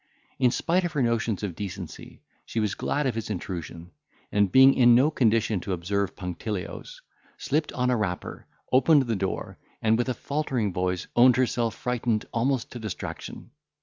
[0.39, 3.91] In spite of her notions of decency, she was glad of his intrusion,
[4.31, 7.03] and, being in no condition to observe punctilios,
[7.37, 12.25] slipped on a wrapper, opened the door, and, with a faltering voice, owned herself frightened
[12.33, 13.51] almost to distraction.